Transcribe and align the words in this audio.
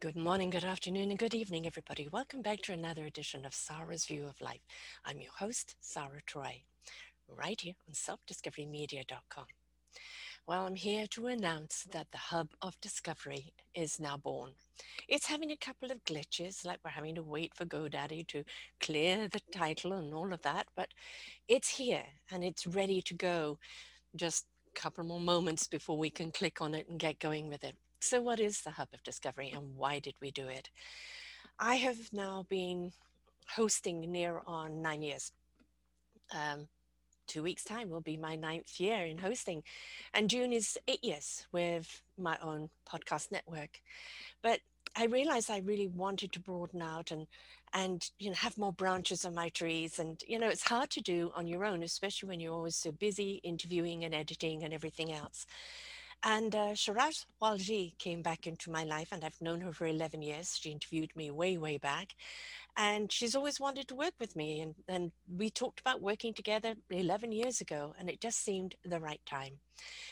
Good 0.00 0.16
morning, 0.16 0.48
good 0.48 0.64
afternoon, 0.64 1.10
and 1.10 1.18
good 1.18 1.34
evening, 1.34 1.66
everybody. 1.66 2.08
Welcome 2.10 2.40
back 2.40 2.62
to 2.62 2.72
another 2.72 3.04
edition 3.04 3.44
of 3.44 3.52
Sarah's 3.52 4.06
View 4.06 4.24
of 4.26 4.40
Life. 4.40 4.62
I'm 5.04 5.20
your 5.20 5.32
host, 5.38 5.76
Sarah 5.82 6.22
Troy, 6.24 6.62
right 7.28 7.60
here 7.60 7.74
on 7.86 7.92
selfdiscoverymedia.com. 7.92 9.44
Well, 10.46 10.64
I'm 10.64 10.76
here 10.76 11.06
to 11.08 11.26
announce 11.26 11.86
that 11.92 12.06
the 12.12 12.16
Hub 12.16 12.48
of 12.62 12.80
Discovery 12.80 13.52
is 13.74 14.00
now 14.00 14.16
born. 14.16 14.52
It's 15.06 15.26
having 15.26 15.50
a 15.50 15.56
couple 15.58 15.90
of 15.90 16.02
glitches, 16.06 16.64
like 16.64 16.78
we're 16.82 16.92
having 16.92 17.16
to 17.16 17.22
wait 17.22 17.52
for 17.54 17.66
GoDaddy 17.66 18.26
to 18.28 18.42
clear 18.80 19.28
the 19.28 19.42
title 19.52 19.92
and 19.92 20.14
all 20.14 20.32
of 20.32 20.40
that, 20.40 20.66
but 20.74 20.88
it's 21.46 21.68
here 21.68 22.04
and 22.32 22.42
it's 22.42 22.66
ready 22.66 23.02
to 23.02 23.12
go. 23.12 23.58
Just 24.16 24.46
a 24.74 24.80
couple 24.80 25.04
more 25.04 25.20
moments 25.20 25.66
before 25.66 25.98
we 25.98 26.08
can 26.08 26.30
click 26.32 26.62
on 26.62 26.72
it 26.72 26.88
and 26.88 26.98
get 26.98 27.18
going 27.18 27.50
with 27.50 27.64
it. 27.64 27.76
So, 28.00 28.22
what 28.22 28.40
is 28.40 28.62
the 28.62 28.70
Hub 28.70 28.88
of 28.94 29.02
Discovery 29.02 29.50
and 29.54 29.76
why 29.76 29.98
did 29.98 30.14
we 30.22 30.30
do 30.30 30.48
it? 30.48 30.70
I 31.58 31.74
have 31.76 31.98
now 32.12 32.46
been 32.48 32.92
hosting 33.54 34.00
near 34.00 34.40
on 34.46 34.80
nine 34.80 35.02
years. 35.02 35.32
Um, 36.34 36.68
two 37.26 37.42
weeks' 37.42 37.62
time 37.62 37.90
will 37.90 38.00
be 38.00 38.16
my 38.16 38.36
ninth 38.36 38.80
year 38.80 39.04
in 39.04 39.18
hosting, 39.18 39.62
and 40.14 40.30
June 40.30 40.52
is 40.52 40.78
eight 40.88 41.04
years 41.04 41.46
with 41.52 42.02
my 42.16 42.38
own 42.42 42.70
podcast 42.90 43.30
network. 43.30 43.80
But 44.42 44.60
I 44.96 45.04
realized 45.04 45.50
I 45.50 45.58
really 45.58 45.88
wanted 45.88 46.32
to 46.32 46.40
broaden 46.40 46.80
out 46.80 47.10
and 47.10 47.26
and 47.74 48.10
you 48.18 48.30
know 48.30 48.36
have 48.36 48.58
more 48.58 48.72
branches 48.72 49.24
on 49.24 49.34
my 49.34 49.50
trees 49.50 49.98
and 49.98 50.20
you 50.26 50.38
know 50.38 50.48
it's 50.48 50.66
hard 50.66 50.90
to 50.90 51.00
do 51.00 51.30
on 51.36 51.46
your 51.46 51.64
own 51.64 51.84
especially 51.84 52.28
when 52.28 52.40
you're 52.40 52.52
always 52.52 52.74
so 52.74 52.90
busy 52.90 53.40
interviewing 53.44 54.04
and 54.04 54.12
editing 54.12 54.64
and 54.64 54.74
everything 54.74 55.12
else 55.12 55.46
and 56.22 56.54
uh, 56.54 56.74
Shiraz 56.74 57.24
Walji 57.40 57.96
came 57.98 58.20
back 58.20 58.46
into 58.46 58.70
my 58.70 58.84
life, 58.84 59.08
and 59.10 59.24
I've 59.24 59.40
known 59.40 59.60
her 59.62 59.72
for 59.72 59.86
11 59.86 60.20
years. 60.20 60.58
She 60.60 60.70
interviewed 60.70 61.14
me 61.16 61.30
way, 61.30 61.56
way 61.56 61.78
back. 61.78 62.14
And 62.76 63.10
she's 63.10 63.34
always 63.34 63.58
wanted 63.58 63.88
to 63.88 63.94
work 63.94 64.12
with 64.20 64.36
me. 64.36 64.60
And, 64.60 64.74
and 64.86 65.12
we 65.34 65.50
talked 65.50 65.80
about 65.80 66.02
working 66.02 66.34
together 66.34 66.74
11 66.90 67.32
years 67.32 67.60
ago, 67.60 67.94
and 67.98 68.10
it 68.10 68.20
just 68.20 68.44
seemed 68.44 68.74
the 68.84 69.00
right 69.00 69.20
time. 69.24 69.54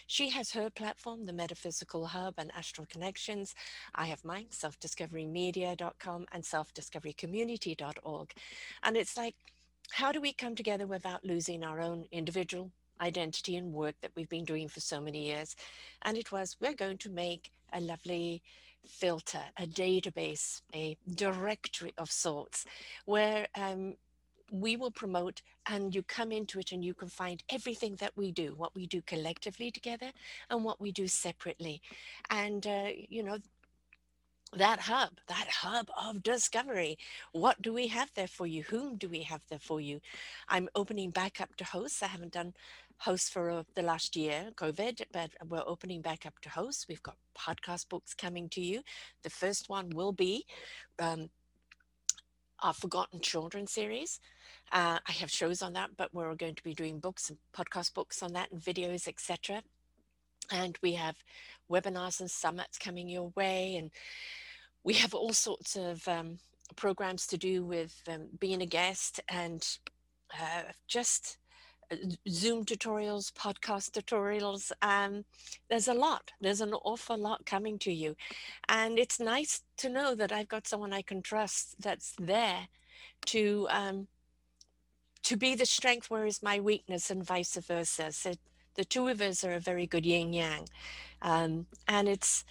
She 0.06 0.30
has 0.30 0.52
her 0.52 0.70
platform, 0.70 1.26
the 1.26 1.32
Metaphysical 1.34 2.06
Hub 2.06 2.34
and 2.38 2.50
Astral 2.56 2.86
Connections. 2.90 3.54
I 3.94 4.06
have 4.06 4.24
mine, 4.24 4.46
selfdiscoverymedia.com 4.50 6.26
and 6.32 6.42
selfdiscoverycommunity.org. 6.42 8.32
And 8.82 8.96
it's 8.96 9.16
like, 9.16 9.34
how 9.90 10.12
do 10.12 10.20
we 10.20 10.32
come 10.32 10.54
together 10.54 10.86
without 10.86 11.24
losing 11.24 11.64
our 11.64 11.80
own 11.80 12.06
individual 12.10 12.70
identity 13.00 13.56
and 13.56 13.72
work 13.72 13.94
that 14.00 14.12
we've 14.14 14.28
been 14.28 14.44
doing 14.44 14.68
for 14.68 14.80
so 14.80 15.00
many 15.00 15.26
years. 15.26 15.56
And 16.02 16.16
it 16.16 16.32
was, 16.32 16.56
we're 16.60 16.74
going 16.74 16.98
to 16.98 17.10
make 17.10 17.50
a 17.72 17.80
lovely 17.80 18.42
filter, 18.86 19.42
a 19.58 19.66
database, 19.66 20.62
a 20.74 20.96
directory 21.14 21.92
of 21.98 22.10
sorts, 22.10 22.64
where 23.04 23.46
um, 23.54 23.94
we 24.50 24.76
will 24.76 24.90
promote 24.90 25.42
and 25.66 25.94
you 25.94 26.02
come 26.02 26.32
into 26.32 26.58
it 26.58 26.72
and 26.72 26.84
you 26.84 26.94
can 26.94 27.08
find 27.08 27.42
everything 27.50 27.96
that 27.96 28.16
we 28.16 28.32
do, 28.32 28.54
what 28.56 28.74
we 28.74 28.86
do 28.86 29.02
collectively 29.02 29.70
together 29.70 30.10
and 30.50 30.64
what 30.64 30.80
we 30.80 30.90
do 30.90 31.06
separately. 31.06 31.82
And, 32.30 32.66
uh, 32.66 32.88
you 33.08 33.22
know, 33.22 33.38
that 34.56 34.80
hub, 34.80 35.10
that 35.28 35.48
hub 35.48 35.88
of 36.00 36.22
discovery. 36.22 36.98
What 37.32 37.60
do 37.60 37.72
we 37.72 37.88
have 37.88 38.10
there 38.14 38.28
for 38.28 38.46
you? 38.46 38.62
Whom 38.64 38.96
do 38.96 39.08
we 39.08 39.22
have 39.22 39.42
there 39.48 39.58
for 39.58 39.80
you? 39.80 40.00
I'm 40.48 40.68
opening 40.74 41.10
back 41.10 41.40
up 41.40 41.54
to 41.56 41.64
hosts. 41.64 42.02
I 42.02 42.06
haven't 42.06 42.32
done 42.32 42.54
hosts 42.98 43.28
for 43.28 43.50
uh, 43.50 43.62
the 43.74 43.82
last 43.82 44.16
year, 44.16 44.50
COVID, 44.56 45.02
but 45.12 45.30
we're 45.46 45.62
opening 45.66 46.00
back 46.00 46.26
up 46.26 46.40
to 46.40 46.48
hosts. 46.48 46.86
We've 46.88 47.02
got 47.02 47.16
podcast 47.36 47.88
books 47.88 48.14
coming 48.14 48.48
to 48.50 48.60
you. 48.60 48.82
The 49.22 49.30
first 49.30 49.68
one 49.68 49.90
will 49.90 50.12
be 50.12 50.46
um, 50.98 51.30
our 52.60 52.74
Forgotten 52.74 53.20
Children 53.20 53.66
series. 53.66 54.20
Uh, 54.72 54.98
I 55.06 55.12
have 55.12 55.30
shows 55.30 55.62
on 55.62 55.74
that, 55.74 55.90
but 55.96 56.12
we're 56.12 56.34
going 56.34 56.54
to 56.54 56.62
be 56.62 56.74
doing 56.74 56.98
books 56.98 57.30
and 57.30 57.38
podcast 57.54 57.94
books 57.94 58.22
on 58.22 58.32
that 58.32 58.50
and 58.50 58.60
videos, 58.60 59.06
etc. 59.06 59.62
And 60.50 60.78
we 60.82 60.92
have 60.94 61.16
webinars 61.70 62.20
and 62.20 62.30
summits 62.30 62.78
coming 62.78 63.08
your 63.08 63.32
way. 63.36 63.76
And 63.76 63.90
we 64.84 64.94
have 64.94 65.14
all 65.14 65.32
sorts 65.32 65.76
of 65.76 66.06
um, 66.08 66.38
programs 66.76 67.26
to 67.28 67.38
do 67.38 67.64
with 67.64 68.02
um, 68.08 68.28
being 68.38 68.62
a 68.62 68.66
guest 68.66 69.20
and 69.28 69.66
uh, 70.34 70.62
just 70.86 71.38
uh, 71.90 71.96
Zoom 72.28 72.64
tutorials, 72.64 73.32
podcast 73.32 73.90
tutorials. 73.92 74.72
Um, 74.82 75.24
there's 75.68 75.88
a 75.88 75.94
lot. 75.94 76.32
There's 76.40 76.60
an 76.60 76.74
awful 76.74 77.18
lot 77.18 77.46
coming 77.46 77.78
to 77.80 77.92
you. 77.92 78.16
And 78.68 78.98
it's 78.98 79.20
nice 79.20 79.62
to 79.78 79.88
know 79.88 80.14
that 80.14 80.32
I've 80.32 80.48
got 80.48 80.66
someone 80.66 80.92
I 80.92 81.02
can 81.02 81.22
trust 81.22 81.80
that's 81.80 82.14
there 82.18 82.68
to 83.26 83.66
um, 83.70 84.06
to 85.24 85.36
be 85.36 85.54
the 85.54 85.66
strength, 85.66 86.10
where 86.10 86.24
is 86.24 86.42
my 86.42 86.58
weakness, 86.58 87.10
and 87.10 87.24
vice 87.24 87.56
versa. 87.56 88.12
So 88.12 88.32
the 88.78 88.84
two 88.84 89.08
of 89.08 89.20
us 89.20 89.42
are 89.44 89.52
a 89.52 89.60
very 89.60 89.86
good 89.86 90.06
yin 90.06 90.32
yang. 90.32 90.68
Um, 91.20 91.66
and 91.88 92.08
it's 92.08 92.44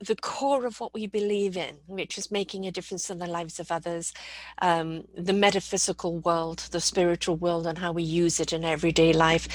the 0.00 0.16
core 0.16 0.64
of 0.64 0.80
what 0.80 0.94
we 0.94 1.06
believe 1.06 1.54
in, 1.54 1.76
which 1.86 2.16
is 2.16 2.30
making 2.30 2.66
a 2.66 2.70
difference 2.70 3.10
in 3.10 3.18
the 3.18 3.26
lives 3.26 3.60
of 3.60 3.70
others, 3.70 4.14
um, 4.62 5.04
the 5.14 5.34
metaphysical 5.34 6.16
world, 6.20 6.60
the 6.70 6.80
spiritual 6.80 7.36
world, 7.36 7.66
and 7.66 7.76
how 7.76 7.92
we 7.92 8.02
use 8.02 8.40
it 8.40 8.54
in 8.54 8.64
everyday 8.64 9.12
life, 9.12 9.46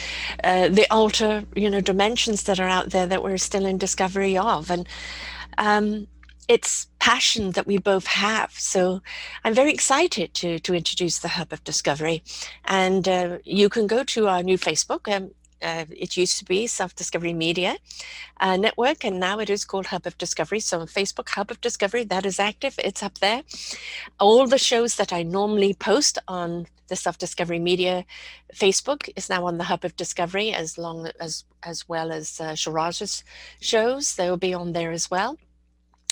uh, 0.43 0.67
the 0.67 0.85
alter, 0.91 1.43
you 1.55 1.71
know, 1.71 1.81
dimensions 1.81 2.43
that 2.43 2.59
are 2.59 2.69
out 2.69 2.91
there 2.91 3.07
that 3.07 3.23
we're 3.23 3.37
still 3.39 3.65
in 3.65 3.79
discovery 3.79 4.37
of, 4.37 4.69
and 4.69 4.87
um, 5.57 6.07
it's 6.47 6.85
passion 6.99 7.51
that 7.53 7.65
we 7.65 7.79
both 7.79 8.05
have. 8.05 8.51
So 8.51 9.01
I'm 9.43 9.55
very 9.55 9.71
excited 9.71 10.35
to 10.35 10.59
to 10.59 10.75
introduce 10.75 11.17
the 11.17 11.29
Hub 11.29 11.51
of 11.51 11.63
Discovery, 11.63 12.21
and 12.65 13.07
uh, 13.07 13.37
you 13.43 13.69
can 13.69 13.87
go 13.87 14.03
to 14.03 14.27
our 14.27 14.43
new 14.43 14.59
Facebook. 14.59 15.11
Um, 15.11 15.31
uh, 15.61 15.85
it 15.89 16.17
used 16.17 16.37
to 16.39 16.45
be 16.45 16.67
Self 16.67 16.95
Discovery 16.95 17.33
Media 17.33 17.77
uh, 18.39 18.57
Network, 18.57 19.03
and 19.03 19.19
now 19.19 19.39
it 19.39 19.49
is 19.49 19.65
called 19.65 19.87
Hub 19.87 20.05
of 20.05 20.17
Discovery. 20.17 20.59
So 20.59 20.79
on 20.79 20.87
Facebook, 20.87 21.29
Hub 21.29 21.51
of 21.51 21.61
Discovery, 21.61 22.03
that 22.05 22.25
is 22.25 22.39
active. 22.39 22.75
It's 22.77 23.03
up 23.03 23.19
there. 23.19 23.43
All 24.19 24.47
the 24.47 24.57
shows 24.57 24.95
that 24.95 25.13
I 25.13 25.23
normally 25.23 25.73
post 25.73 26.19
on 26.27 26.67
the 26.87 26.95
Self 26.95 27.17
Discovery 27.17 27.59
Media 27.59 28.05
Facebook 28.53 29.09
is 29.15 29.29
now 29.29 29.45
on 29.45 29.57
the 29.57 29.65
Hub 29.65 29.85
of 29.85 29.95
Discovery, 29.95 30.53
as 30.53 30.77
long 30.77 31.09
as 31.19 31.45
as 31.63 31.87
well 31.87 32.11
as 32.11 32.39
uh, 32.39 32.51
Shiraz's 32.53 33.23
shows. 33.59 34.15
They 34.15 34.29
will 34.29 34.37
be 34.37 34.53
on 34.53 34.73
there 34.73 34.91
as 34.91 35.09
well. 35.09 35.37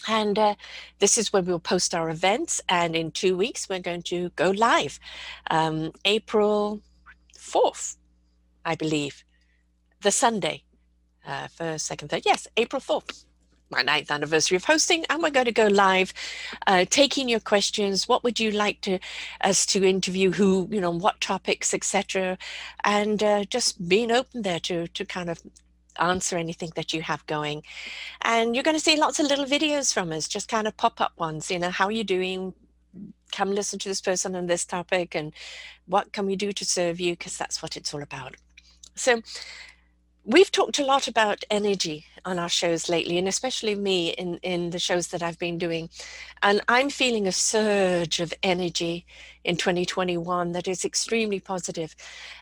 And 0.07 0.37
uh, 0.37 0.55
this 0.99 1.17
is 1.17 1.31
where 1.31 1.41
we'll 1.41 1.59
post 1.59 1.95
our 1.95 2.09
events. 2.09 2.59
And 2.67 2.95
in 2.95 3.11
two 3.11 3.37
weeks, 3.37 3.69
we're 3.69 3.79
going 3.79 4.01
to 4.03 4.29
go 4.35 4.51
live, 4.51 4.99
um, 5.49 5.93
April 6.03 6.81
4th, 7.37 7.95
I 8.65 8.75
believe 8.75 9.23
the 10.03 10.11
Sunday, 10.11 10.63
uh, 11.25 11.47
first, 11.47 11.85
second, 11.85 12.09
third. 12.09 12.23
Yes, 12.25 12.47
April 12.57 12.81
4th, 12.81 13.25
my 13.71 13.81
ninth 13.81 14.11
anniversary 14.11 14.57
of 14.57 14.65
hosting, 14.65 15.05
and 15.09 15.23
we're 15.23 15.31
going 15.31 15.45
to 15.45 15.51
go 15.51 15.67
live, 15.67 16.13
uh, 16.67 16.85
taking 16.89 17.27
your 17.29 17.39
questions. 17.39 18.07
What 18.07 18.23
would 18.23 18.39
you 18.39 18.51
like 18.51 18.81
to 18.81 18.99
us 19.41 19.65
to 19.67 19.83
interview? 19.83 20.31
Who, 20.31 20.67
you 20.69 20.81
know, 20.81 20.91
what 20.91 21.21
topics, 21.21 21.73
etc., 21.73 22.37
and 22.83 23.23
uh, 23.23 23.45
just 23.45 23.87
being 23.87 24.11
open 24.11 24.43
there 24.43 24.59
to 24.61 24.87
to 24.87 25.05
kind 25.05 25.29
of 25.29 25.41
answer 25.99 26.37
anything 26.37 26.71
that 26.75 26.93
you 26.93 27.01
have 27.03 27.25
going. 27.27 27.63
And 28.21 28.55
you're 28.55 28.63
going 28.63 28.77
to 28.77 28.83
see 28.83 28.97
lots 28.97 29.19
of 29.19 29.27
little 29.27 29.45
videos 29.45 29.93
from 29.93 30.11
us, 30.11 30.27
just 30.27 30.49
kind 30.49 30.67
of 30.67 30.75
pop 30.75 30.99
up 30.99 31.13
ones. 31.17 31.49
You 31.49 31.59
know, 31.59 31.69
how 31.69 31.85
are 31.85 31.91
you 31.91 32.03
doing? 32.03 32.53
Come 33.31 33.51
listen 33.51 33.79
to 33.79 33.89
this 33.89 34.01
person 34.01 34.35
on 34.35 34.47
this 34.47 34.65
topic, 34.65 35.15
and 35.15 35.33
what 35.87 36.11
can 36.11 36.25
we 36.25 36.35
do 36.35 36.51
to 36.51 36.65
serve 36.65 36.99
you? 36.99 37.13
Because 37.13 37.37
that's 37.37 37.61
what 37.61 37.77
it's 37.77 37.93
all 37.93 38.03
about. 38.03 38.35
So 38.95 39.21
we've 40.25 40.51
talked 40.51 40.79
a 40.79 40.85
lot 40.85 41.07
about 41.07 41.43
energy 41.49 42.05
on 42.25 42.39
our 42.39 42.49
shows 42.49 42.87
lately 42.87 43.17
and 43.17 43.27
especially 43.27 43.75
me 43.75 44.09
in 44.09 44.37
in 44.37 44.69
the 44.69 44.79
shows 44.79 45.07
that 45.07 45.21
i've 45.21 45.39
been 45.39 45.57
doing 45.57 45.89
and 46.41 46.61
i'm 46.69 46.89
feeling 46.89 47.27
a 47.27 47.31
surge 47.31 48.19
of 48.19 48.33
energy 48.41 49.05
in 49.43 49.57
2021 49.57 50.53
that 50.53 50.67
is 50.67 50.85
extremely 50.85 51.39
positive 51.39 51.95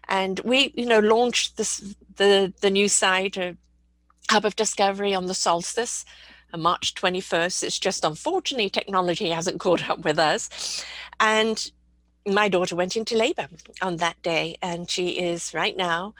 and 0.07 0.39
we 0.41 0.71
you 0.75 0.85
know 0.85 0.99
launched 0.99 1.57
this 1.57 1.95
the 2.17 2.53
the 2.61 2.69
new 2.69 2.87
site 2.87 3.37
uh, 3.37 3.53
hub 4.29 4.45
of 4.45 4.55
discovery 4.55 5.13
on 5.13 5.25
the 5.25 5.33
solstice 5.33 6.05
March 6.57 6.95
21st. 6.95 7.63
It's 7.63 7.79
just 7.79 8.03
unfortunately 8.03 8.69
technology 8.69 9.29
hasn't 9.29 9.59
caught 9.65 9.89
up 9.89 9.99
with 9.99 10.19
us. 10.19 10.83
And 11.19 11.71
my 12.25 12.49
daughter 12.49 12.75
went 12.75 12.95
into 12.95 13.17
labor 13.17 13.47
on 13.81 13.97
that 13.97 14.21
day, 14.21 14.57
and 14.61 14.89
she 14.89 15.11
is 15.11 15.53
right 15.53 15.75
now. 15.75 16.13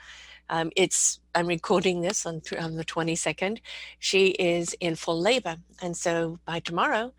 Um, 0.52 0.70
it's 0.76 1.18
I'm 1.34 1.46
recording 1.46 2.02
this 2.02 2.26
on, 2.26 2.42
on 2.60 2.76
the 2.76 2.84
22nd. 2.84 3.60
She 3.98 4.28
is 4.32 4.74
in 4.80 4.96
full 4.96 5.18
labor, 5.18 5.56
and 5.80 5.96
so 5.96 6.40
by 6.44 6.60
tomorrow, 6.60 7.14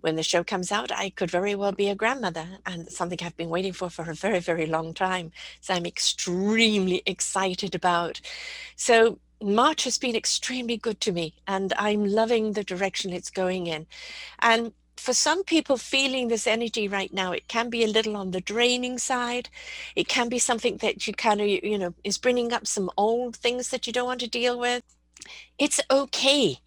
when 0.00 0.16
the 0.16 0.24
show 0.24 0.42
comes 0.42 0.72
out, 0.72 0.90
I 0.90 1.10
could 1.10 1.30
very 1.30 1.54
well 1.54 1.70
be 1.70 1.88
a 1.88 1.94
grandmother, 1.94 2.48
and 2.66 2.88
something 2.90 3.18
I've 3.22 3.36
been 3.36 3.48
waiting 3.48 3.72
for 3.72 3.90
for 3.90 4.10
a 4.10 4.14
very, 4.14 4.40
very 4.40 4.66
long 4.66 4.92
time. 4.92 5.30
So 5.60 5.72
I'm 5.72 5.86
extremely 5.86 7.00
excited 7.06 7.76
about. 7.76 8.20
So 8.74 9.20
March 9.40 9.84
has 9.84 9.96
been 9.96 10.16
extremely 10.16 10.76
good 10.76 11.00
to 11.02 11.12
me, 11.12 11.34
and 11.46 11.72
I'm 11.78 12.04
loving 12.04 12.54
the 12.54 12.64
direction 12.64 13.12
it's 13.12 13.30
going 13.30 13.68
in. 13.68 13.86
And 14.40 14.72
for 15.04 15.12
some 15.12 15.44
people 15.44 15.76
feeling 15.76 16.28
this 16.28 16.46
energy 16.46 16.88
right 16.88 17.12
now, 17.12 17.30
it 17.32 17.46
can 17.46 17.68
be 17.68 17.84
a 17.84 17.86
little 17.86 18.16
on 18.16 18.30
the 18.30 18.40
draining 18.40 18.96
side. 18.96 19.50
It 19.94 20.08
can 20.08 20.30
be 20.30 20.38
something 20.38 20.78
that 20.78 21.06
you 21.06 21.12
kind 21.12 21.42
of, 21.42 21.46
you 21.46 21.76
know, 21.78 21.92
is 22.04 22.16
bringing 22.16 22.54
up 22.54 22.66
some 22.66 22.90
old 22.96 23.36
things 23.36 23.68
that 23.68 23.86
you 23.86 23.92
don't 23.92 24.06
want 24.06 24.20
to 24.20 24.30
deal 24.30 24.58
with. 24.58 24.82
It's 25.58 25.78
okay. 25.90 26.58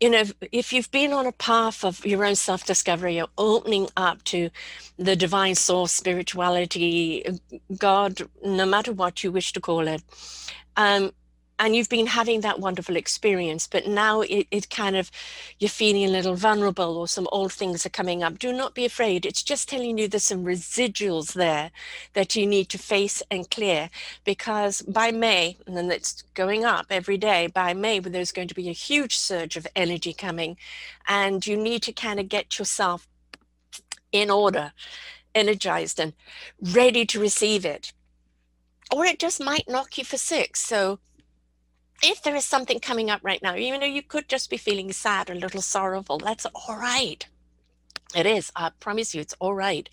You 0.00 0.10
know, 0.10 0.22
if 0.52 0.72
you've 0.72 0.90
been 0.92 1.12
on 1.12 1.26
a 1.26 1.32
path 1.32 1.84
of 1.84 2.06
your 2.06 2.24
own 2.24 2.36
self 2.36 2.64
discovery, 2.64 3.16
you're 3.16 3.36
opening 3.36 3.88
up 3.96 4.22
to 4.24 4.50
the 4.96 5.16
divine 5.16 5.56
source, 5.56 5.90
spirituality, 5.90 7.26
God, 7.76 8.22
no 8.44 8.66
matter 8.66 8.92
what 8.92 9.24
you 9.24 9.32
wish 9.32 9.52
to 9.52 9.60
call 9.60 9.88
it, 9.88 10.02
um, 10.76 11.10
and 11.58 11.74
you've 11.74 11.88
been 11.88 12.06
having 12.06 12.40
that 12.40 12.60
wonderful 12.60 12.96
experience 12.96 13.66
but 13.66 13.86
now 13.86 14.20
it, 14.22 14.46
it 14.50 14.70
kind 14.70 14.96
of 14.96 15.10
you're 15.58 15.68
feeling 15.68 16.04
a 16.04 16.08
little 16.08 16.34
vulnerable 16.34 16.96
or 16.96 17.08
some 17.08 17.28
old 17.32 17.52
things 17.52 17.86
are 17.86 17.90
coming 17.90 18.22
up. 18.22 18.38
Do 18.38 18.52
not 18.52 18.74
be 18.74 18.84
afraid. 18.84 19.24
It's 19.24 19.42
just 19.42 19.68
telling 19.68 19.98
you 19.98 20.08
there's 20.08 20.24
some 20.24 20.44
residuals 20.44 21.34
there 21.34 21.70
that 22.14 22.34
you 22.36 22.46
need 22.46 22.68
to 22.70 22.78
face 22.78 23.22
and 23.30 23.48
clear 23.50 23.90
because 24.24 24.82
by 24.82 25.10
may 25.10 25.56
and 25.66 25.76
then 25.76 25.90
it's 25.90 26.22
going 26.34 26.64
up 26.64 26.86
every 26.90 27.18
day 27.18 27.46
by 27.46 27.74
may 27.74 27.98
there's 27.98 28.32
going 28.32 28.48
to 28.48 28.54
be 28.54 28.68
a 28.68 28.72
huge 28.72 29.16
surge 29.16 29.56
of 29.56 29.66
energy 29.76 30.12
coming 30.12 30.56
and 31.08 31.46
you 31.46 31.56
need 31.56 31.82
to 31.82 31.92
kind 31.92 32.20
of 32.20 32.28
get 32.28 32.58
yourself 32.58 33.06
in 34.12 34.30
order 34.30 34.72
energized 35.34 35.98
and 35.98 36.12
ready 36.60 37.04
to 37.06 37.20
receive 37.20 37.64
it. 37.64 37.92
Or 38.92 39.04
it 39.04 39.18
just 39.18 39.42
might 39.42 39.68
knock 39.68 39.98
you 39.98 40.04
for 40.04 40.16
six. 40.16 40.60
So 40.60 41.00
if 42.02 42.22
there 42.22 42.36
is 42.36 42.44
something 42.44 42.80
coming 42.80 43.10
up 43.10 43.20
right 43.22 43.42
now, 43.42 43.56
even 43.56 43.80
though 43.80 43.86
you 43.86 44.02
could 44.02 44.28
just 44.28 44.50
be 44.50 44.56
feeling 44.56 44.92
sad 44.92 45.30
or 45.30 45.34
a 45.34 45.36
little 45.36 45.62
sorrowful, 45.62 46.18
that's 46.18 46.46
all 46.46 46.76
right. 46.76 47.26
It 48.14 48.26
is. 48.26 48.52
I 48.54 48.70
promise 48.78 49.14
you, 49.14 49.20
it's 49.20 49.34
all 49.40 49.54
right. 49.54 49.88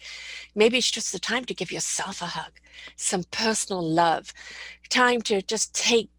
Maybe 0.54 0.78
it's 0.78 0.92
just 0.92 1.12
the 1.12 1.20
time 1.20 1.46
to 1.46 1.54
give 1.54 1.72
yourself 1.72 2.22
a 2.22 2.28
hug, 2.28 2.52
some 2.96 3.24
personal 3.32 3.82
love, 3.82 4.34
time 4.90 5.22
to 5.24 5.42
just 5.42 5.74
take 5.74 6.10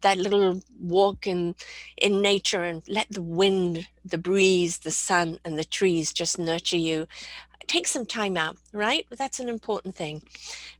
that 0.00 0.18
little 0.18 0.62
walk 0.80 1.26
in 1.26 1.54
in 1.96 2.22
nature 2.22 2.62
and 2.62 2.82
let 2.88 3.08
the 3.10 3.22
wind, 3.22 3.86
the 4.04 4.18
breeze, 4.18 4.78
the 4.78 4.90
sun, 4.90 5.38
and 5.44 5.58
the 5.58 5.64
trees 5.64 6.12
just 6.12 6.38
nurture 6.38 6.76
you. 6.76 7.06
Take 7.66 7.86
some 7.86 8.06
time 8.06 8.36
out, 8.36 8.56
right? 8.72 9.06
That's 9.10 9.40
an 9.40 9.48
important 9.48 9.94
thing. 9.94 10.22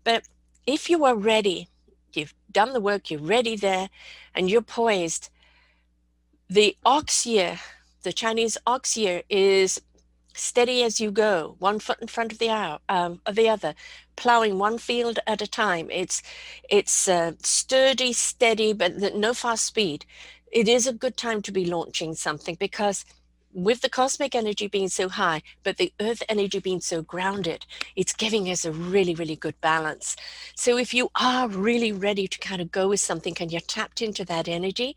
But 0.05 0.25
if 0.67 0.89
you 0.89 1.05
are 1.05 1.17
ready 1.17 1.69
you've 2.19 2.35
done 2.51 2.73
the 2.73 2.81
work, 2.81 3.11
you're 3.11 3.21
ready 3.21 3.57
there, 3.57 3.89
and 4.35 4.51
you're 4.51 4.63
poised. 4.63 5.31
The 6.51 6.77
ox 6.85 7.27
year, 7.27 7.61
the 8.03 8.13
Chinese 8.13 8.59
ox 8.67 8.97
year, 8.97 9.23
is 9.29 9.81
steady 10.35 10.83
as 10.83 11.01
you 11.01 11.11
go, 11.11 11.57
one 11.59 11.79
foot 11.79 12.01
in 12.01 12.09
front 12.09 12.33
of 12.33 12.39
the 12.39 12.51
hour, 12.51 12.79
um, 12.89 13.21
of 13.27 13.35
the 13.35 13.49
other, 13.49 13.75
plowing 14.17 14.59
one 14.59 14.79
field 14.79 15.19
at 15.27 15.43
a 15.43 15.47
time. 15.47 15.89
It's 15.91 16.23
it's 16.69 17.09
uh, 17.09 17.33
sturdy, 17.43 18.13
steady, 18.13 18.73
but 18.73 18.97
no 19.15 19.35
fast 19.35 19.67
speed. 19.67 20.05
It 20.51 20.69
is 20.69 20.87
a 20.87 20.93
good 20.93 21.17
time 21.17 21.43
to 21.43 21.53
be 21.53 21.65
launching 21.67 22.15
something 22.15 22.57
because 22.59 23.05
with 23.53 23.81
the 23.81 23.89
cosmic 23.89 24.35
energy 24.35 24.69
being 24.69 24.89
so 24.89 25.09
high, 25.09 25.43
but 25.63 25.77
the 25.77 25.93
earth 26.01 26.23
energy 26.29 26.59
being 26.59 26.81
so 26.81 27.03
grounded, 27.03 27.67
it's 27.97 28.13
giving 28.13 28.49
us 28.51 28.65
a 28.65 28.73
really, 28.73 29.15
really 29.15 29.37
good 29.37 29.61
balance. 29.61 30.17
So 30.55 30.77
if 30.77 30.93
you 30.93 31.11
are 31.15 31.49
really 31.49 31.93
ready 31.93 32.29
to 32.29 32.39
kind 32.39 32.61
of 32.61 32.71
go 32.71 32.89
with 32.89 33.01
something 33.01 33.37
and 33.41 33.51
you're 33.51 33.61
tapped 33.61 34.03
into 34.03 34.25
that 34.27 34.49
energy 34.49 34.97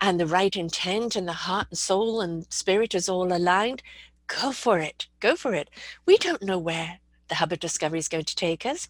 and 0.00 0.18
the 0.18 0.26
right 0.26 0.54
intent 0.56 1.16
and 1.16 1.28
the 1.28 1.32
heart 1.32 1.68
and 1.70 1.78
soul 1.78 2.20
and 2.20 2.46
spirit 2.52 2.94
is 2.94 3.08
all 3.08 3.32
aligned, 3.32 3.82
go 4.26 4.52
for 4.52 4.78
it. 4.78 5.06
Go 5.20 5.36
for 5.36 5.54
it. 5.54 5.70
We 6.06 6.16
don't 6.16 6.42
know 6.42 6.58
where 6.58 6.98
the 7.28 7.36
Hub 7.36 7.52
of 7.52 7.60
Discovery 7.60 7.98
is 7.98 8.08
going 8.08 8.24
to 8.24 8.36
take 8.36 8.66
us 8.66 8.88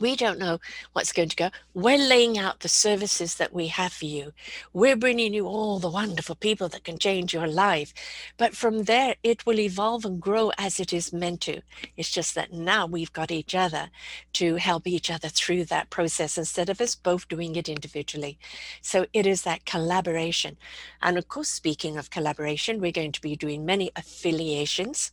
we 0.00 0.16
don't 0.16 0.38
know 0.38 0.58
what's 0.92 1.12
going 1.12 1.28
to 1.30 1.36
go. 1.36 1.50
We're 1.74 1.98
laying 1.98 2.38
out 2.38 2.60
the 2.60 2.68
services 2.68 3.36
that 3.36 3.52
we 3.52 3.68
have 3.68 3.92
for 3.92 4.06
you. 4.06 4.32
We're 4.72 4.96
bringing 4.96 5.34
you 5.34 5.46
all 5.46 5.78
the 5.78 5.90
wonderful 5.90 6.34
people 6.34 6.68
that 6.70 6.84
can 6.84 6.98
change 6.98 7.34
your 7.34 7.46
life. 7.46 7.92
But 8.36 8.56
from 8.56 8.84
there, 8.84 9.16
it 9.22 9.46
will 9.46 9.60
evolve 9.60 10.04
and 10.04 10.20
grow 10.20 10.52
as 10.58 10.80
it 10.80 10.92
is 10.92 11.12
meant 11.12 11.40
to. 11.42 11.62
It's 11.96 12.10
just 12.10 12.34
that 12.34 12.52
now 12.52 12.86
we've 12.86 13.12
got 13.12 13.30
each 13.30 13.54
other 13.54 13.90
to 14.34 14.56
help 14.56 14.86
each 14.86 15.10
other 15.10 15.28
through 15.28 15.64
that 15.66 15.90
process 15.90 16.38
instead 16.38 16.68
of 16.68 16.80
us 16.80 16.94
both 16.94 17.28
doing 17.28 17.56
it 17.56 17.68
individually. 17.68 18.38
So 18.82 19.06
it 19.12 19.26
is 19.26 19.42
that 19.42 19.64
collaboration. 19.64 20.56
And 21.02 21.18
of 21.18 21.28
course, 21.28 21.48
speaking 21.48 21.96
of 21.96 22.10
collaboration, 22.10 22.80
we're 22.80 22.92
going 22.92 23.12
to 23.12 23.20
be 23.20 23.36
doing 23.36 23.64
many 23.64 23.90
affiliations 23.96 25.12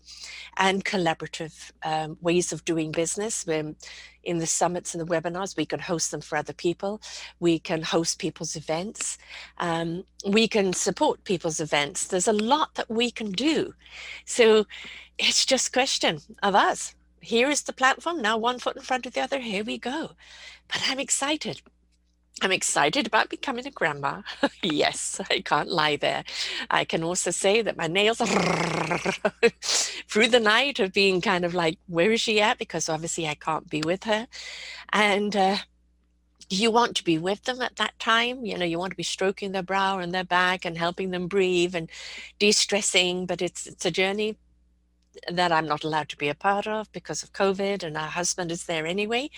and 0.57 0.85
collaborative 0.85 1.71
um, 1.83 2.17
ways 2.21 2.51
of 2.51 2.65
doing 2.65 2.91
business. 2.91 3.45
We're, 3.45 3.75
in 4.23 4.37
the 4.39 4.47
summits 4.47 4.93
and 4.93 5.01
the 5.01 5.11
webinars. 5.11 5.57
We 5.57 5.65
can 5.65 5.79
host 5.79 6.11
them 6.11 6.21
for 6.21 6.37
other 6.37 6.53
people. 6.53 7.01
We 7.39 7.59
can 7.59 7.81
host 7.81 8.19
people's 8.19 8.55
events. 8.55 9.17
Um, 9.57 10.03
we 10.25 10.47
can 10.47 10.73
support 10.73 11.23
people's 11.23 11.59
events. 11.59 12.07
There's 12.07 12.27
a 12.27 12.33
lot 12.33 12.75
that 12.75 12.89
we 12.89 13.11
can 13.11 13.31
do. 13.31 13.73
So 14.25 14.65
it's 15.17 15.45
just 15.45 15.67
a 15.67 15.71
question 15.71 16.19
of 16.41 16.55
us. 16.55 16.95
Here 17.21 17.49
is 17.49 17.63
the 17.63 17.73
platform. 17.73 18.21
Now 18.21 18.37
one 18.37 18.59
foot 18.59 18.75
in 18.75 18.83
front 18.83 19.05
of 19.05 19.13
the 19.13 19.21
other. 19.21 19.39
Here 19.39 19.63
we 19.63 19.77
go. 19.77 20.11
But 20.67 20.83
I'm 20.87 20.99
excited. 20.99 21.61
I'm 22.41 22.51
excited 22.51 23.07
about 23.07 23.29
becoming 23.29 23.67
a 23.67 23.71
grandma. 23.71 24.21
yes, 24.63 25.21
I 25.29 25.41
can't 25.41 25.69
lie 25.69 25.95
there. 25.97 26.23
I 26.69 26.83
can 26.83 27.03
also 27.03 27.31
say 27.31 27.61
that 27.61 27.77
my 27.77 27.87
nails 27.87 28.17
through 30.09 30.27
the 30.27 30.39
night 30.39 30.79
have 30.79 30.93
been 30.93 31.21
kind 31.21 31.45
of 31.45 31.53
like, 31.53 31.77
where 31.87 32.11
is 32.11 32.21
she 32.21 32.41
at? 32.41 32.57
Because 32.57 32.89
obviously 32.89 33.27
I 33.27 33.35
can't 33.35 33.69
be 33.69 33.81
with 33.81 34.05
her. 34.05 34.27
And 34.91 35.35
uh, 35.35 35.57
you 36.49 36.71
want 36.71 36.97
to 36.97 37.03
be 37.03 37.17
with 37.17 37.43
them 37.43 37.61
at 37.61 37.75
that 37.77 37.97
time. 37.99 38.45
You 38.45 38.57
know, 38.57 38.65
you 38.65 38.79
want 38.79 38.91
to 38.91 38.97
be 38.97 39.03
stroking 39.03 39.51
their 39.51 39.63
brow 39.63 39.99
and 39.99 40.13
their 40.13 40.23
back 40.23 40.65
and 40.65 40.77
helping 40.77 41.11
them 41.11 41.27
breathe 41.27 41.75
and 41.75 41.89
de 42.39 42.51
stressing. 42.51 43.27
But 43.27 43.41
it's, 43.41 43.67
it's 43.67 43.85
a 43.85 43.91
journey 43.91 44.37
that 45.31 45.51
I'm 45.51 45.67
not 45.67 45.83
allowed 45.83 46.09
to 46.09 46.17
be 46.17 46.29
a 46.29 46.35
part 46.35 46.67
of 46.67 46.91
because 46.91 47.23
of 47.23 47.33
COVID, 47.33 47.83
and 47.83 47.97
our 47.97 48.07
husband 48.07 48.51
is 48.51 48.65
there 48.65 48.85
anyway. 48.85 49.29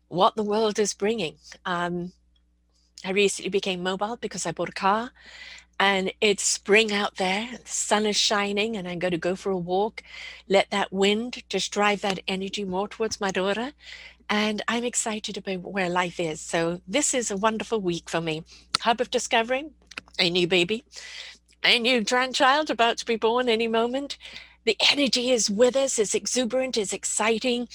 what 0.07 0.35
the 0.35 0.43
world 0.43 0.79
is 0.79 0.93
bringing. 0.93 1.35
Um, 1.65 2.13
I 3.05 3.11
recently 3.11 3.49
became 3.49 3.83
mobile 3.83 4.17
because 4.17 4.45
I 4.45 4.51
bought 4.51 4.69
a 4.69 4.73
car 4.73 5.11
and 5.79 6.11
it's 6.21 6.43
spring 6.43 6.91
out 6.91 7.17
there, 7.17 7.49
the 7.51 7.69
sun 7.69 8.07
is 8.07 8.15
shining, 8.15 8.75
and 8.75 8.87
I'm 8.87 8.97
going 8.97 9.11
to 9.11 9.17
go 9.17 9.35
for 9.35 9.51
a 9.51 9.57
walk. 9.57 10.01
Let 10.47 10.71
that 10.71 10.91
wind 10.91 11.43
just 11.49 11.71
drive 11.71 12.01
that 12.01 12.19
energy 12.27 12.65
more 12.65 12.87
towards 12.87 13.21
my 13.21 13.29
daughter. 13.29 13.73
And 14.29 14.63
I'm 14.67 14.83
excited 14.83 15.37
about 15.37 15.71
where 15.71 15.89
life 15.89 16.19
is. 16.19 16.41
So, 16.41 16.81
this 16.87 17.13
is 17.13 17.29
a 17.29 17.37
wonderful 17.37 17.79
week 17.79 18.09
for 18.09 18.19
me. 18.19 18.43
Hub 18.81 18.99
of 18.99 19.11
Discovery, 19.11 19.69
a 20.19 20.29
new 20.29 20.47
baby, 20.47 20.83
a 21.63 21.77
new 21.77 22.03
grandchild 22.03 22.69
about 22.69 22.97
to 22.97 23.05
be 23.05 23.15
born 23.15 23.47
any 23.47 23.67
moment. 23.67 24.17
The 24.67 24.77
energy 24.91 25.31
is 25.31 25.49
with 25.49 25.77
us, 25.77 25.97
it's 25.97 26.13
exuberant, 26.13 26.77
it's 26.77 26.93
exciting. 26.93 27.69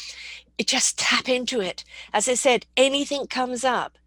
It 0.58 0.68
just 0.68 0.98
tap 0.98 1.28
into 1.28 1.60
it. 1.60 1.84
As 2.12 2.28
I 2.28 2.34
said, 2.34 2.66
anything 2.76 3.26
comes 3.28 3.64
up 3.64 3.98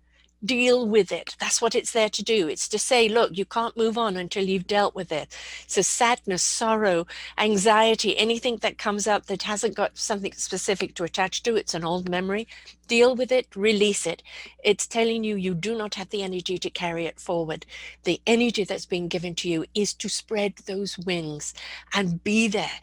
deal 0.46 0.88
with 0.88 1.12
it. 1.12 1.36
That's 1.40 1.62
what 1.62 1.76
it's 1.76 1.92
there 1.92 2.10
to 2.10 2.24
do. 2.24 2.48
It's 2.48 2.68
to 2.70 2.80
say, 2.80 3.10
look, 3.10 3.38
you 3.38 3.46
can't 3.46 3.78
move 3.78 3.98
on 3.98 4.18
until 4.18 4.46
you've 4.46 4.68
dealt 4.68 4.96
with 4.96 5.12
it. 5.12 5.36
So, 5.68 5.82
sadness, 5.82 6.44
sorrow, 6.44 7.08
anxiety, 7.38 8.18
anything 8.18 8.58
that 8.58 8.78
comes 8.78 9.08
up 9.08 9.26
that 9.26 9.44
hasn't 9.44 9.76
got 9.76 9.98
something 9.98 10.34
specific 10.34 10.96
to 10.96 11.04
attach 11.04 11.44
to, 11.44 11.56
it's 11.56 11.74
an 11.74 11.84
old 11.84 12.10
memory. 12.10 12.48
Deal 12.88 13.16
with 13.16 13.32
it, 13.32 13.48
release 13.56 14.06
it. 14.06 14.22
It's 14.64 14.88
telling 14.88 15.24
you 15.24 15.36
you 15.36 15.54
do 15.56 15.76
not 15.76 15.96
have 15.96 16.10
the 16.10 16.24
energy 16.24 16.58
to 16.60 16.70
carry 16.70 17.06
it 17.06 17.20
forward. 17.20 17.66
The 18.04 18.22
energy 18.28 18.64
that's 18.64 18.86
being 18.86 19.08
given 19.08 19.36
to 19.36 19.50
you 19.50 19.66
is 19.74 19.94
to 19.96 20.10
spread 20.10 20.56
those 20.66 20.98
wings 20.98 21.54
and 21.94 22.24
be 22.24 22.48
there 22.48 22.80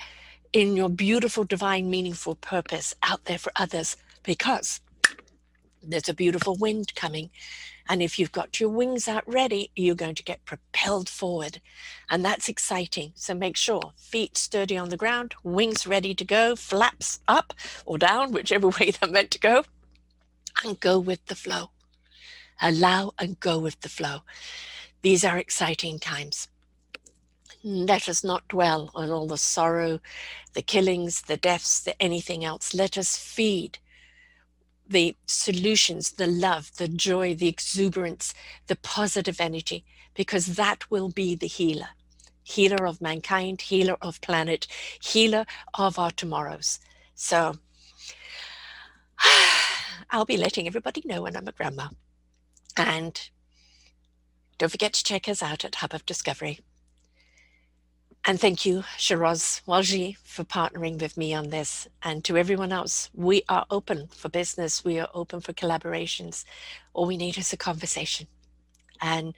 in 0.53 0.77
your 0.77 0.91
beautiful, 0.91 1.45
divine, 1.45 1.89
meaningful 1.89 2.35
purpose 2.37 2.95
out 3.03 3.25
there 3.25 3.39
for 3.39 3.53
others 3.57 3.97
because 4.23 4.81
there's 5.83 6.09
a 6.09 6.15
beautiful 6.15 6.57
wind 6.57 6.95
coming. 6.95 7.31
And 7.89 8.03
if 8.03 8.19
you've 8.19 8.33
got 8.33 8.61
your 8.61 8.69
wings 8.69 9.09
out 9.09 9.25
ready, 9.27 9.71
you're 9.75 9.95
going 9.95 10.15
to 10.15 10.23
get 10.23 10.45
propelled 10.45 11.09
forward. 11.09 11.61
And 12.09 12.25
that's 12.25 12.49
exciting. 12.49 13.13
So 13.15 13.35
make 13.35 13.57
sure 13.57 13.93
feet 13.97 14.39
sturdy 14.39 14.77
on 14.77 14.89
the 14.89 14.97
ground, 14.97 15.35
wings 15.43 15.87
ready 15.87 16.15
to 16.15 16.25
go, 16.25 16.55
flaps 16.55 17.21
up 17.27 17.53
or 17.85 17.99
down, 17.99 18.33
whichever 18.33 18.69
way 18.81 18.93
they're 18.93 19.11
meant 19.11 19.31
to 19.33 19.41
go, 19.41 19.65
and 20.65 20.79
go 20.79 20.99
with 20.99 21.27
the 21.27 21.35
flow. 21.35 21.71
Allow 22.61 23.13
and 23.19 23.41
go 23.41 23.59
with 23.59 23.81
the 23.81 23.89
flow. 23.89 24.21
These 25.03 25.25
are 25.25 25.39
exciting 25.39 25.99
times. 25.99 26.49
Let 27.65 28.09
us 28.09 28.25
not 28.25 28.47
dwell 28.49 28.91
on 28.95 29.11
all 29.11 29.27
the 29.27 29.39
sorrow, 29.39 30.01
the 30.55 30.63
killings, 30.63 31.23
the 31.23 31.37
deaths, 31.37 31.81
the 31.81 32.01
anything 32.01 32.45
else. 32.45 32.75
Let 32.75 32.99
us 32.99 33.17
feed 33.17 33.79
the 34.89 35.17
solutions, 35.27 36.13
the 36.13 36.27
love, 36.27 36.73
the 36.77 36.89
joy, 36.89 37.35
the 37.35 37.49
exuberance, 37.49 38.35
the 38.67 38.77
positive 38.77 39.41
energy, 39.41 39.85
because 40.15 40.57
that 40.57 40.91
will 40.91 41.09
be 41.09 41.35
the 41.35 41.47
healer. 41.47 41.89
Healer 42.45 42.87
of 42.87 43.01
mankind, 43.01 43.63
healer 43.63 43.97
of 44.03 44.21
planet, 44.21 44.67
healer 45.03 45.47
of 45.75 45.99
our 45.99 46.11
tomorrows. 46.11 46.81
So 47.15 47.57
I'll 50.11 50.25
be 50.25 50.37
letting 50.37 50.67
everybody 50.67 51.03
know 51.05 51.23
when 51.23 51.37
I'm 51.37 51.49
a 51.49 51.53
grandma. 51.53 51.89
And 52.77 53.31
don't 54.59 54.71
forget 54.71 54.93
to 54.95 55.05
check 55.05 55.29
us 55.29 55.43
out 55.43 55.65
at 55.65 55.77
Hub 55.77 55.95
of 55.95 56.07
Discovery. 56.07 56.61
And 58.25 58.41
thank 58.41 58.65
you, 58.65 58.85
Shiraz 58.99 59.63
Walji, 59.67 60.17
for 60.23 60.45
partnering 60.45 61.01
with 61.01 61.17
me 61.17 61.35
on 61.35 61.51
this. 61.51 61.89
And 62.05 62.25
to 62.25 62.37
everyone 62.37 62.71
else, 62.71 63.11
we 63.15 63.43
are 63.49 63.67
open 63.69 64.07
for 64.15 64.29
business. 64.29 64.85
We 64.85 65.01
are 65.01 65.09
open 65.13 65.41
for 65.41 65.53
collaborations. 65.53 66.45
All 66.95 67.07
we 67.07 67.17
need 67.17 67.37
is 67.37 67.53
a 67.53 67.57
conversation. 67.57 68.29
And 69.01 69.35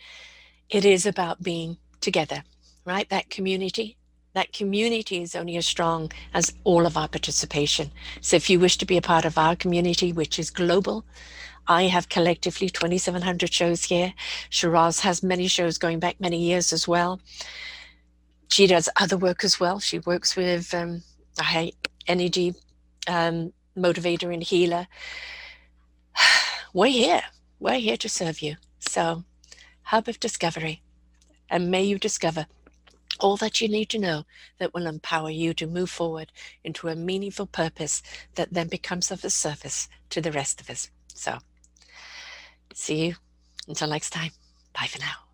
it 0.68 0.84
is 0.84 1.06
about 1.06 1.42
being 1.42 1.78
together, 2.02 2.44
right? 2.84 3.08
That 3.08 3.30
community. 3.30 3.96
That 4.34 4.52
community 4.52 5.22
is 5.22 5.34
only 5.34 5.56
as 5.56 5.64
strong 5.64 6.12
as 6.34 6.52
all 6.64 6.84
of 6.84 6.98
our 6.98 7.08
participation. 7.08 7.90
So 8.20 8.36
if 8.36 8.50
you 8.50 8.60
wish 8.60 8.76
to 8.78 8.84
be 8.84 8.98
a 8.98 9.02
part 9.02 9.24
of 9.24 9.38
our 9.38 9.56
community, 9.56 10.12
which 10.12 10.38
is 10.38 10.50
global, 10.50 11.06
I 11.66 11.84
have 11.84 12.10
collectively 12.10 12.68
2,700 12.68 13.50
shows 13.50 13.84
here. 13.84 14.12
Shiraz 14.50 15.00
has 15.00 15.22
many 15.22 15.46
shows 15.46 15.78
going 15.78 16.00
back 16.00 16.20
many 16.20 16.38
years 16.38 16.70
as 16.70 16.86
well 16.86 17.18
she 18.54 18.68
does 18.68 18.88
other 18.94 19.16
work 19.16 19.42
as 19.42 19.58
well. 19.58 19.80
She 19.80 19.98
works 19.98 20.36
with 20.36 20.72
um, 20.72 21.02
a 21.40 21.72
energy 22.06 22.54
um, 23.08 23.52
motivator 23.76 24.32
and 24.32 24.44
healer. 24.44 24.86
We're 26.72 26.92
here. 26.92 27.22
We're 27.58 27.80
here 27.80 27.96
to 27.96 28.08
serve 28.08 28.42
you. 28.42 28.54
So, 28.78 29.24
Hub 29.82 30.06
of 30.06 30.20
Discovery. 30.20 30.82
And 31.50 31.68
may 31.68 31.82
you 31.82 31.98
discover 31.98 32.46
all 33.18 33.36
that 33.38 33.60
you 33.60 33.66
need 33.66 33.88
to 33.88 33.98
know 33.98 34.22
that 34.58 34.72
will 34.72 34.86
empower 34.86 35.30
you 35.30 35.52
to 35.54 35.66
move 35.66 35.90
forward 35.90 36.30
into 36.62 36.86
a 36.86 36.94
meaningful 36.94 37.46
purpose 37.46 38.02
that 38.36 38.54
then 38.54 38.68
becomes 38.68 39.10
of 39.10 39.24
a 39.24 39.30
service 39.30 39.88
to 40.10 40.20
the 40.20 40.30
rest 40.30 40.60
of 40.60 40.70
us. 40.70 40.90
So, 41.12 41.38
see 42.72 43.06
you 43.06 43.14
until 43.66 43.88
next 43.88 44.10
time. 44.10 44.30
Bye 44.72 44.86
for 44.86 45.00
now. 45.00 45.33